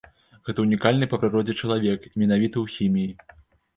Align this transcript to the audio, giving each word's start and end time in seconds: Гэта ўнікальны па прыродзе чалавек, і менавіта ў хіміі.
Гэта 0.47 0.63
ўнікальны 0.63 1.09
па 1.11 1.19
прыродзе 1.23 1.57
чалавек, 1.65 1.99
і 2.13 2.25
менавіта 2.25 2.55
ў 2.65 2.67
хіміі. 2.77 3.11